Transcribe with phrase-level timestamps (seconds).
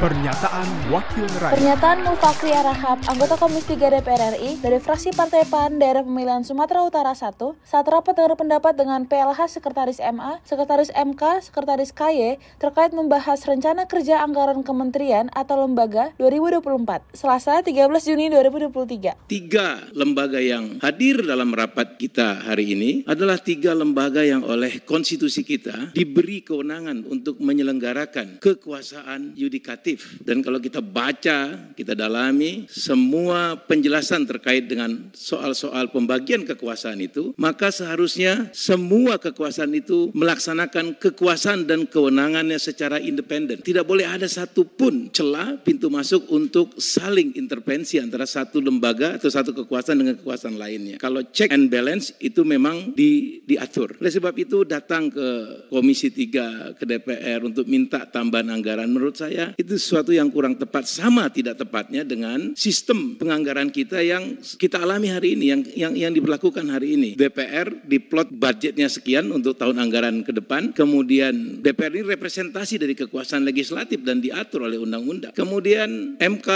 [0.00, 5.76] Pernyataan Wakil Rakyat Pernyataan Mulfakri Arahap, anggota Komisi 3 DPR RI dari fraksi Partai PAN
[5.76, 11.52] Daerah Pemilihan Sumatera Utara 1, saat rapat dengar pendapat dengan PLH Sekretaris MA, Sekretaris MK,
[11.52, 19.28] Sekretaris KY terkait membahas rencana kerja anggaran kementerian atau lembaga 2024, Selasa 13 Juni 2023.
[19.28, 25.44] Tiga lembaga yang hadir dalam rapat kita hari ini adalah tiga lembaga yang oleh konstitusi
[25.44, 29.89] kita diberi kewenangan untuk menyelenggarakan kekuasaan yudikatif.
[30.20, 37.72] Dan kalau kita baca, kita dalami semua penjelasan terkait dengan soal-soal pembagian kekuasaan itu, maka
[37.72, 43.62] seharusnya semua kekuasaan itu melaksanakan kekuasaan dan kewenangannya secara independen.
[43.64, 49.56] Tidak boleh ada satupun celah pintu masuk untuk saling intervensi antara satu lembaga atau satu
[49.64, 50.96] kekuasaan dengan kekuasaan lainnya.
[51.00, 53.96] Kalau check and balance itu memang di, diatur.
[54.02, 55.28] Oleh sebab itu datang ke
[55.72, 60.84] Komisi 3 ke DPR untuk minta tambahan anggaran menurut saya itu sesuatu yang kurang tepat
[60.84, 66.12] sama tidak tepatnya dengan sistem penganggaran kita yang kita alami hari ini yang yang yang
[66.12, 67.10] diberlakukan hari ini.
[67.16, 73.48] DPR diplot budgetnya sekian untuk tahun anggaran ke depan, kemudian DPR ini representasi dari kekuasaan
[73.48, 75.32] legislatif dan diatur oleh undang-undang.
[75.32, 76.48] Kemudian MK,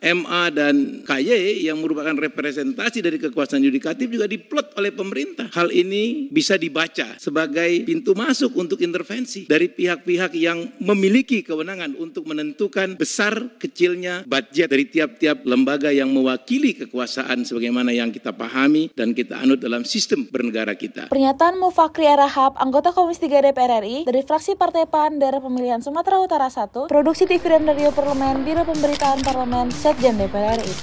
[0.00, 5.52] MA dan KY yang merupakan representasi dari kekuasaan yudikatif juga diplot oleh pemerintah.
[5.52, 12.30] Hal ini bisa dibaca sebagai pintu masuk untuk intervensi dari pihak-pihak yang memiliki kewenangan untuk
[12.30, 19.12] menentukan besar kecilnya budget dari tiap-tiap lembaga yang mewakili kekuasaan sebagaimana yang kita pahami dan
[19.12, 21.10] kita anut dalam sistem bernegara kita.
[21.10, 26.22] Pernyataan Mufakri Arahap, anggota Komisi 3 DPR RI dari fraksi Partai PAN Daerah Pemilihan Sumatera
[26.22, 30.74] Utara 1, Produksi TV dan Radio Parlemen, Biro Pemberitaan Parlemen, Sekjen DPR RI.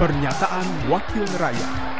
[0.00, 1.91] Pernyataan Wakil Rakyat